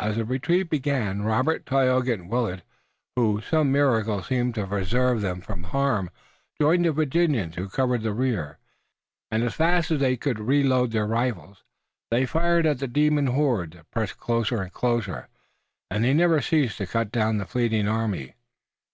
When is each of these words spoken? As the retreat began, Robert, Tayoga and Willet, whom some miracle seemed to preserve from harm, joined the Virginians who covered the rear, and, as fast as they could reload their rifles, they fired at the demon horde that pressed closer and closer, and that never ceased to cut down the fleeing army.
As 0.00 0.16
the 0.16 0.24
retreat 0.24 0.70
began, 0.70 1.20
Robert, 1.20 1.66
Tayoga 1.66 2.14
and 2.14 2.30
Willet, 2.30 2.62
whom 3.14 3.42
some 3.42 3.70
miracle 3.70 4.22
seemed 4.22 4.54
to 4.54 4.66
preserve 4.66 5.20
from 5.44 5.64
harm, 5.64 6.08
joined 6.58 6.86
the 6.86 6.92
Virginians 6.92 7.56
who 7.56 7.68
covered 7.68 8.00
the 8.00 8.14
rear, 8.14 8.56
and, 9.30 9.42
as 9.42 9.52
fast 9.54 9.90
as 9.90 10.00
they 10.00 10.16
could 10.16 10.38
reload 10.38 10.92
their 10.92 11.06
rifles, 11.06 11.62
they 12.10 12.24
fired 12.24 12.64
at 12.64 12.78
the 12.78 12.88
demon 12.88 13.26
horde 13.26 13.72
that 13.72 13.90
pressed 13.90 14.16
closer 14.16 14.62
and 14.62 14.72
closer, 14.72 15.28
and 15.90 16.04
that 16.04 16.14
never 16.14 16.40
ceased 16.40 16.78
to 16.78 16.86
cut 16.86 17.12
down 17.12 17.36
the 17.36 17.44
fleeing 17.44 17.86
army. 17.86 18.34